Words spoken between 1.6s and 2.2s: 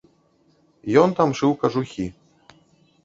кажухі.